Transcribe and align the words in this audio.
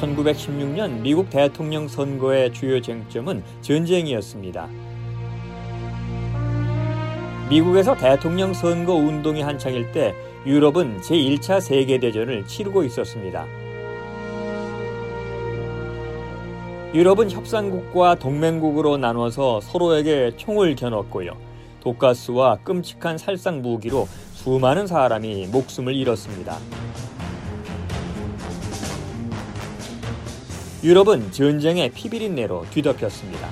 1916년 0.00 1.00
미국 1.00 1.28
대통령 1.28 1.88
선거의 1.88 2.52
주요 2.52 2.80
쟁점은 2.80 3.42
전쟁이었습니다. 3.62 4.68
미국에서 7.50 7.96
대통령 7.96 8.52
선거 8.52 8.94
운동이 8.94 9.42
한창일 9.42 9.90
때 9.92 10.14
유럽은 10.46 11.00
제1차 11.00 11.60
세계대전을 11.60 12.46
치르고 12.46 12.84
있었습니다. 12.84 13.46
유럽은 16.94 17.30
협상국과 17.30 18.14
동맹국으로 18.16 18.96
나눠서 18.96 19.60
서로에게 19.60 20.32
총을 20.36 20.74
겨눴고요. 20.74 21.36
독가스와 21.80 22.58
끔찍한 22.64 23.18
살상 23.18 23.62
무기로 23.62 24.06
수많은 24.32 24.86
사람이 24.86 25.48
목숨을 25.48 25.94
잃었습니다. 25.94 26.56
유럽은 30.84 31.32
전쟁의 31.32 31.90
피비린내로 31.90 32.66
뒤덮였습니다. 32.70 33.48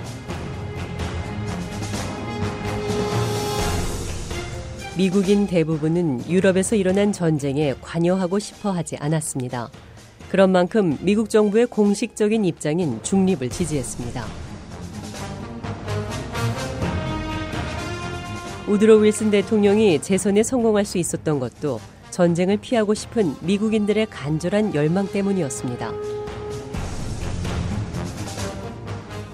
미국인 4.97 5.49
대부분은 5.49 6.31
유럽에서 6.31 6.77
일어난 6.77 7.13
전쟁에 7.13 7.75
관여하고 7.81 8.39
싶어 8.39 8.71
하지 8.71 8.97
않았습니다. 8.97 9.71
그런 10.31 10.53
만큼 10.53 10.97
미국 11.01 11.29
정부의 11.29 11.67
공식적인 11.67 12.45
입장인 12.45 13.03
중립을 13.03 13.51
지지했습니다. 13.51 14.25
우드로 18.69 18.99
윌슨 18.99 19.31
대통령이 19.33 20.01
재선에 20.01 20.45
성공할 20.45 20.85
수 20.85 20.99
있었던 20.99 21.41
것도 21.41 21.81
전쟁을 22.11 22.59
피하고 22.59 22.95
싶은 22.95 23.35
미국인들의 23.41 24.07
간절한 24.11 24.77
열망 24.77 25.09
때문이었습니다. 25.09 26.16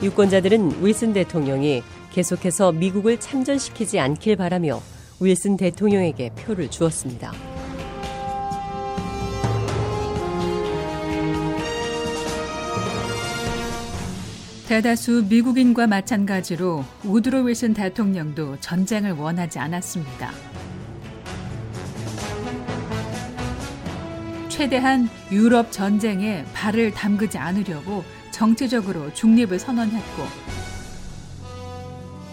유권자들은 0.03 0.85
윌슨 0.85 1.13
대통령이 1.13 1.85
계속해서 2.13 2.73
미국을 2.73 3.21
참전시키지 3.21 4.01
않길 4.01 4.37
바라며 4.37 4.83
윌슨 5.21 5.57
대통령에게 5.57 6.31
표를 6.31 6.69
주었습니다. 6.69 7.33
대다수 14.67 15.27
미국인과 15.29 15.87
마찬가지로 15.87 16.85
우드로 17.05 17.43
윌슨 17.43 17.73
대통령도 17.73 18.59
전쟁을 18.59 19.13
원하지 19.13 19.59
않았습니다. 19.59 20.31
최대한 24.49 25.09
유럽 25.31 25.71
전쟁에 25.71 26.45
발을 26.55 26.93
담그지 26.93 27.39
않으려고 27.39 28.03
정치적으로 28.33 29.13
중립을 29.15 29.59
선언했고 29.61 30.23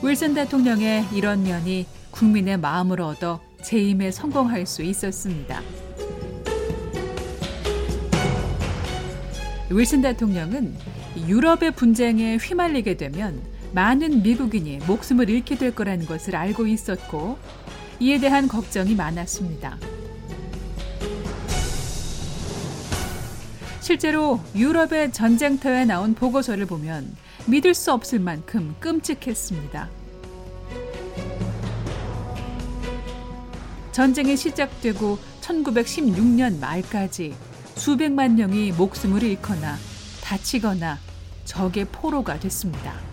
윌슨 0.01 0.33
대통령의 0.33 1.05
이런 1.13 1.43
면이 1.43 1.85
국민의 2.09 2.57
마음을 2.57 3.01
얻어 3.01 3.39
재임에 3.61 4.09
성공할 4.09 4.65
수 4.65 4.81
있었습니다. 4.81 5.61
윌슨 9.69 10.01
대통령은 10.01 10.73
유럽의 11.27 11.71
분쟁에 11.75 12.37
휘말리게 12.37 12.97
되면 12.97 13.39
많은 13.73 14.23
미국인이 14.23 14.79
목숨을 14.87 15.29
잃게 15.29 15.55
될 15.55 15.75
거라는 15.75 16.05
것을 16.07 16.35
알고 16.35 16.65
있었고 16.65 17.37
이에 17.99 18.19
대한 18.19 18.47
걱정이 18.47 18.95
많았습니다. 18.95 19.77
실제로 23.89 24.39
유럽의 24.53 25.11
전쟁터에 25.13 25.83
나온 25.83 26.13
보고서를 26.13 26.67
보면 26.67 27.11
믿을 27.47 27.73
수 27.73 27.91
없을 27.91 28.19
만큼 28.19 28.75
끔찍했습니다. 28.79 29.89
전쟁이 33.91 34.37
시작되고 34.37 35.17
1916년 35.41 36.59
말까지 36.59 37.33
수백만 37.77 38.35
명이 38.35 38.73
목숨을 38.73 39.23
잃거나 39.23 39.75
다치거나 40.23 40.99
적의 41.45 41.85
포로가 41.85 42.39
됐습니다. 42.39 43.08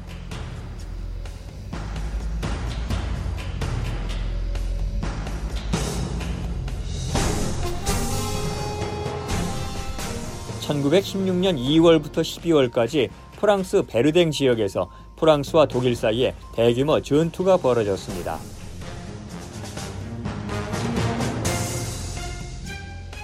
1916년 10.66 11.56
2월부터 11.59 12.22
12월까지 12.22 13.09
프랑스 13.38 13.82
베르댕 13.82 14.31
지역에서 14.31 14.91
프랑스와 15.16 15.66
독일 15.66 15.94
사이에 15.94 16.34
대규모 16.54 17.00
전투가 17.00 17.56
벌어졌습니다. 17.56 18.38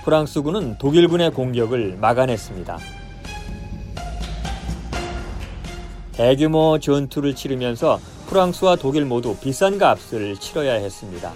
프랑스군은 0.04 0.78
독일군의 0.78 1.32
공격을 1.32 1.96
막아냈습니다. 2.00 2.78
대규모 6.12 6.78
전투를 6.78 7.34
치르면서 7.34 7.98
프랑스와 8.26 8.76
독일 8.76 9.04
모두 9.04 9.36
비싼 9.36 9.78
값을 9.78 10.36
치러야 10.36 10.74
했습니다. 10.74 11.32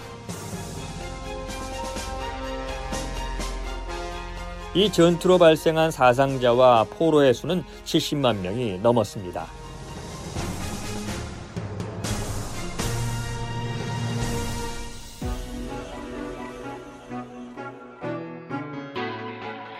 이 4.77 4.91
전투로 4.91 5.39
발생한 5.39 5.89
사상자와 5.89 6.83
포로의 6.91 7.33
수는 7.33 7.63
70만 7.83 8.41
명이 8.41 8.77
넘었습니다. 8.77 9.47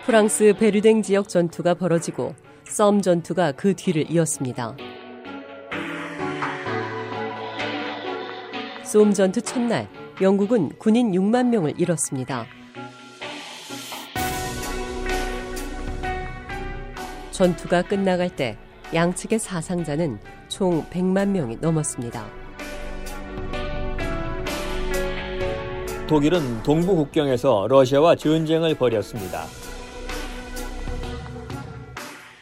프랑스 0.04 0.52
베르댕 0.58 1.02
지역 1.02 1.28
전투가 1.28 1.74
벌어지고 1.74 2.34
썸 2.64 3.00
전투가 3.00 3.52
그 3.52 3.76
뒤를 3.76 4.10
이었습니다. 4.10 4.76
솜 8.84 9.12
전투 9.14 9.40
첫날 9.42 9.88
영국은 10.20 10.70
군인 10.80 11.12
6만 11.12 11.50
명을 11.50 11.74
잃었습니다. 11.78 12.57
전투가 17.38 17.82
끝나갈 17.82 18.28
때 18.34 18.58
양측의 18.92 19.38
사상자는 19.38 20.18
총 20.48 20.84
100만 20.90 21.28
명이 21.28 21.58
넘었습니다. 21.60 22.26
독일은 26.08 26.64
동부 26.64 26.96
국경에서 26.96 27.68
러시아와 27.70 28.16
전쟁을 28.16 28.74
벌였습니다. 28.74 29.44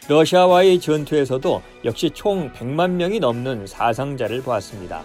러시아와의 0.09 0.81
전투에서도 0.81 1.63
역시 1.85 2.09
총 2.15 2.51
100만 2.55 2.93
명이 2.93 3.21
넘는 3.21 3.67
사상자를 3.67 4.41
보았습니다. 4.41 5.03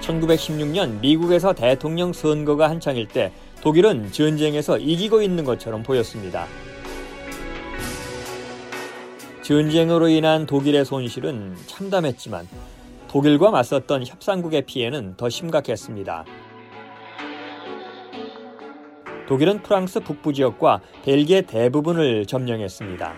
1916년 0.00 1.00
미국에서 1.00 1.52
대통령 1.52 2.12
선거가 2.12 2.70
한창일 2.70 3.08
때 3.08 3.32
독일은 3.62 4.12
전쟁에서 4.12 4.78
이기고 4.78 5.22
있는 5.22 5.42
것처럼 5.42 5.82
보였습니다. 5.82 6.46
전쟁으로 9.46 10.08
인한 10.08 10.44
독일의 10.44 10.84
손실은 10.84 11.54
참담했지만 11.66 12.48
독일과 13.06 13.52
맞섰던 13.52 14.04
협상국의 14.04 14.62
피해는 14.62 15.14
더 15.16 15.28
심각했습니다. 15.28 16.24
독일은 19.28 19.62
프랑스 19.62 20.00
북부 20.00 20.32
지역과 20.32 20.80
벨기에 21.04 21.42
대부분을 21.42 22.26
점령했습니다. 22.26 23.14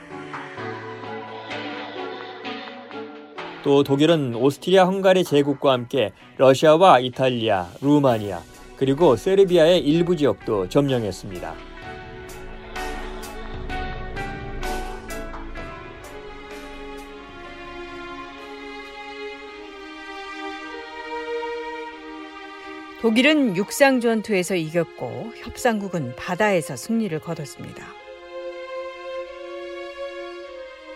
또 3.65 3.83
독일은 3.83 4.35
오스트리아 4.35 4.85
헝가리 4.85 5.25
제국과 5.25 5.73
함께 5.73 6.13
러시아와 6.37 7.01
이탈리아, 7.01 7.69
루마니아, 7.81 8.41
그리고 8.77 9.17
세르비아의 9.17 9.81
일부 9.81 10.15
지역도 10.15 10.69
점령했습니다. 10.69 11.68
독일은 23.01 23.57
육상 23.57 24.01
전투에서 24.01 24.57
이겼고 24.57 25.33
협상국은 25.37 26.17
바다에서 26.17 26.75
승리를 26.75 27.17
거뒀습니다. 27.21 27.87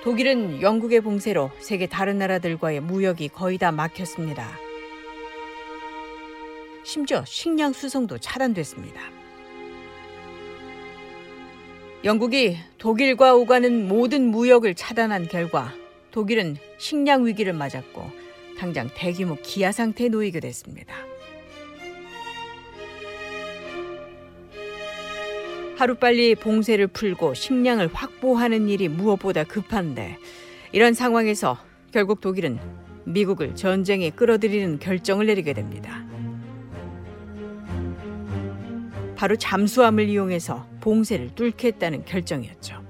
독일은 0.03 0.61
영국의 0.61 1.01
봉쇄로 1.01 1.53
세계 1.61 1.87
다른 1.87 2.19
나라들과의 2.19 2.81
무역이 2.81 3.29
거의 3.29 3.57
다 3.57 3.71
막혔습니다. 3.71 4.51
심지어 6.83 7.25
식량 7.25 7.73
수송도 7.73 8.19
차단됐습니다. 8.19 9.01
영국이 12.03 12.57
독일과 12.79 13.37
오가는 13.37 13.87
모든 13.87 14.27
무역을 14.27 14.75
차단한 14.75 15.29
결과 15.29 15.73
독일은 16.11 16.57
식량 16.79 17.25
위기를 17.27 17.53
맞았고 17.53 18.11
당장 18.59 18.91
대규모 18.93 19.37
기아 19.41 19.71
상태에 19.71 20.09
놓이게 20.09 20.41
됐습니다. 20.41 21.12
하루빨리 25.83 26.37
봉쇄를 26.37 26.87
풀고 26.87 27.35
식량을 27.35 27.89
확보하는 27.93 28.69
일이 28.69 28.87
무엇보다 28.87 29.43
급한데 29.43 30.17
이런 30.71 30.95
상황에서 30.95 31.59
결국 31.91 32.21
독일은 32.21 32.61
미국을 33.03 33.57
전쟁에 33.57 34.11
끌어들이는 34.11 34.79
결정을 34.79 35.27
내리게 35.27 35.53
됩니다. 35.55 36.05
바로 39.17 39.35
잠수함을 39.35 40.09
이용해서 40.09 40.69
봉쇄를 40.81 41.35
뚫겠다는 41.35 42.05
결정이었죠. 42.05 42.81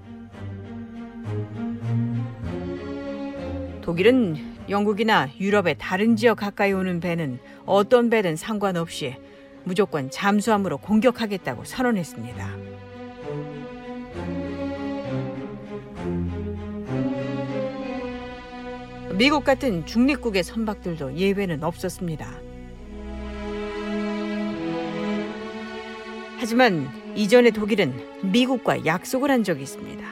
독일은 3.81 4.37
영국이나 4.69 5.31
유럽의 5.41 5.77
다른 5.79 6.15
지역 6.15 6.37
가까이 6.37 6.75
오는 6.75 7.01
배는 7.01 7.39
어떤 7.65 8.11
배든 8.11 8.37
상관없이 8.37 9.17
무조건 9.65 10.11
잠수함으로 10.11 10.77
공격하겠다고 10.77 11.65
선언했습니다. 11.65 12.72
미국 19.17 19.45
같은 19.45 19.85
중립국의 19.85 20.43
선박들도 20.43 21.17
예외는 21.17 21.63
없었습니다. 21.63 22.27
하지만 26.39 26.89
이전에 27.15 27.51
독일은 27.51 27.93
미국과 28.23 28.87
약속을 28.87 29.31
한 29.31 29.45
적이 29.45 29.63
있습니다. 29.65 30.03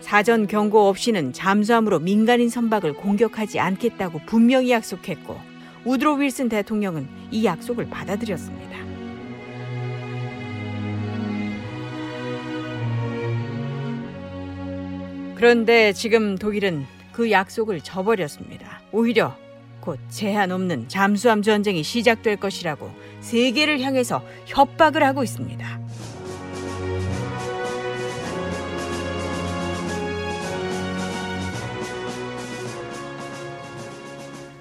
사전 0.00 0.46
경고 0.46 0.88
없이는 0.88 1.32
잠수함으로 1.32 1.98
민간인 1.98 2.48
선박을 2.48 2.94
공격하지 2.94 3.58
않겠다고 3.58 4.20
분명히 4.24 4.70
약속했고 4.70 5.36
우드로 5.84 6.14
윌슨 6.14 6.48
대통령은 6.48 7.08
이 7.32 7.44
약속을 7.44 7.90
받아들였습니다. 7.90 8.78
그런데 15.34 15.92
지금 15.92 16.38
독일은 16.38 16.86
그 17.18 17.32
약속을 17.32 17.80
저버렸습니다. 17.80 18.80
오히려 18.92 19.36
곧 19.80 19.98
제한 20.08 20.52
없는 20.52 20.86
잠수함 20.86 21.42
전쟁이 21.42 21.82
시작될 21.82 22.36
것이라고 22.36 22.88
세계를 23.22 23.80
향해서 23.80 24.22
협박을 24.46 25.02
하고 25.02 25.24
있습니다. 25.24 25.80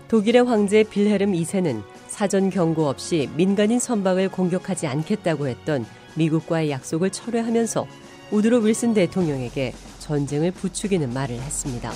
독일의 0.08 0.44
황제 0.46 0.82
빌헤름 0.82 1.34
2세는 1.34 1.84
사전 2.08 2.50
경고 2.50 2.88
없이 2.88 3.30
민간인 3.36 3.78
선박을 3.78 4.30
공격하지 4.30 4.88
않겠다고 4.88 5.48
했던 5.48 5.86
미국과의 6.16 6.72
약속을 6.72 7.12
철회하면서 7.12 7.86
우드로 8.32 8.62
윌슨 8.62 8.96
대통령에게 8.96 9.76
전쟁을 10.00 10.50
부추기는 10.54 11.14
말을 11.14 11.36
했습니다. 11.36 11.92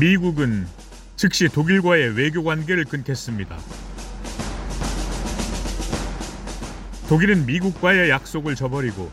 미국은 0.00 0.66
즉시 1.16 1.48
독일과의 1.48 2.16
외교 2.16 2.42
관계를 2.42 2.84
끊겠습니다. 2.84 3.56
독일은 7.08 7.46
미국과의 7.46 8.10
약속을 8.10 8.56
저버리고 8.56 9.10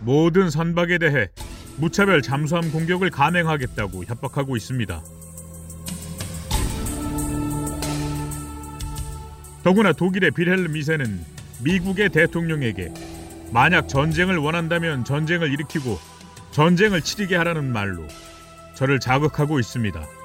모든 0.00 0.50
선박에 0.50 0.98
대해 0.98 1.28
무차별 1.76 2.20
잠수함 2.20 2.70
공격을 2.70 3.10
감행하겠다고 3.10 4.04
협박하고 4.04 4.56
있습니다. 4.56 5.02
더구나 9.62 9.92
독일의 9.92 10.32
빌헬름 10.32 10.72
2세는 10.72 11.18
미국의 11.62 12.10
대통령에게 12.10 12.92
만약 13.52 13.88
전쟁을 13.88 14.36
원한다면 14.36 15.04
전쟁을 15.04 15.52
일으키고 15.52 15.98
전쟁을 16.50 17.02
치르게 17.02 17.36
하라는 17.36 17.72
말로 17.72 18.06
저를 18.74 19.00
자극하고 19.00 19.58
있습니다. 19.58 20.17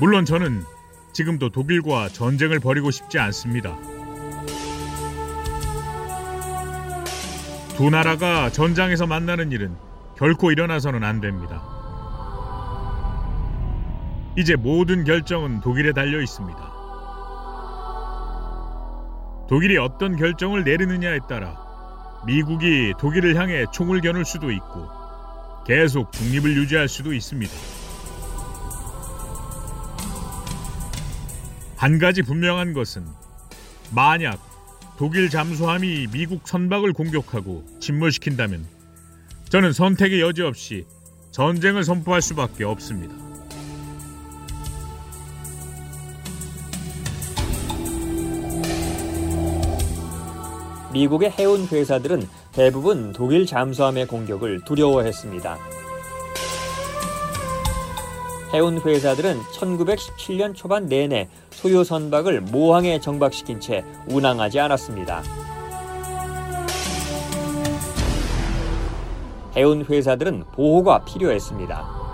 물론 0.00 0.24
저는 0.24 0.64
지금도 1.12 1.50
독일과 1.50 2.08
전쟁을 2.08 2.58
벌이고 2.58 2.90
싶지 2.90 3.18
않습니다. 3.20 3.78
두 7.76 7.90
나라가 7.90 8.50
전장에서 8.50 9.06
만나는 9.06 9.52
일은 9.52 9.76
결코 10.16 10.50
일어나서는 10.50 11.04
안 11.04 11.20
됩니다. 11.20 11.62
이제 14.36 14.56
모든 14.56 15.04
결정은 15.04 15.60
독일에 15.60 15.92
달려 15.92 16.20
있습니다. 16.20 16.74
독일이 19.48 19.76
어떤 19.76 20.16
결정을 20.16 20.64
내리느냐에 20.64 21.20
따라 21.28 21.56
미국이 22.26 22.94
독일을 22.98 23.36
향해 23.36 23.64
총을 23.72 24.00
겨눌 24.00 24.24
수도 24.24 24.50
있고 24.50 24.88
계속 25.64 26.10
중립을 26.10 26.56
유지할 26.56 26.88
수도 26.88 27.12
있습니다. 27.12 27.83
한 31.84 31.98
가지 31.98 32.22
분명한 32.22 32.72
것은 32.72 33.04
만약 33.94 34.40
독일 34.96 35.28
잠수함이 35.28 36.06
미국 36.10 36.48
선박을 36.48 36.94
공격하고 36.94 37.62
침몰시킨다면 37.78 38.64
저는 39.50 39.74
선택의 39.74 40.22
여지 40.22 40.40
없이 40.40 40.86
전쟁을 41.30 41.84
선포할 41.84 42.22
수밖에 42.22 42.64
없습니다. 42.64 43.14
미국의 50.94 51.32
해운 51.32 51.66
회사들은 51.66 52.26
대부분 52.52 53.12
독일 53.12 53.44
잠수함의 53.44 54.06
공격을 54.06 54.64
두려워했습니다. 54.64 55.83
해운 58.54 58.80
회사들은 58.80 59.40
1917년 59.40 60.54
초반 60.54 60.86
내내 60.86 61.28
소유 61.50 61.82
선박을 61.82 62.40
모항에 62.40 63.00
정박시킨 63.00 63.58
채 63.58 63.84
운항하지 64.06 64.60
않았습니다. 64.60 65.24
해운 69.56 69.84
회사들은 69.84 70.44
보호가 70.52 71.04
필요했습니다. 71.04 72.04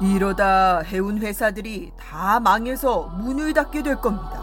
이러다 0.00 0.82
해운 0.82 1.18
회사들이 1.18 1.90
다 1.98 2.38
망해서 2.38 3.10
문을 3.18 3.52
닫게 3.54 3.82
될 3.82 3.96
겁니다. 3.96 4.38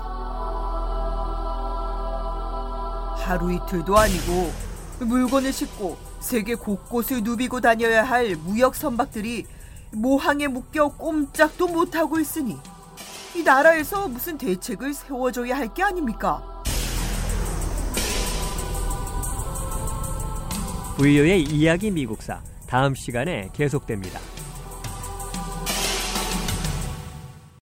하루 3.15 3.53
이틀도 3.53 3.97
아니고 3.97 4.51
물건을 4.99 5.53
싣고 5.53 6.14
세계 6.25 6.55
곳곳을 6.55 7.21
누비고 7.21 7.61
다녀야 7.61 8.03
할 8.03 8.35
무역 8.35 8.75
선박들이 8.75 9.45
모항에 9.91 10.47
묶여 10.47 10.87
꼼짝도 10.87 11.67
못하고 11.67 12.19
있으니 12.19 12.57
이 13.35 13.43
나라에서 13.43 14.07
무슨 14.07 14.35
대책을 14.35 14.95
세워줘야 14.95 15.55
할 15.55 15.71
게 15.71 15.83
아닙니까? 15.83 16.63
부유의 20.97 21.43
이야기 21.43 21.91
미국사 21.91 22.41
다음 22.67 22.95
시간에 22.95 23.51
계속됩니다. 23.53 24.19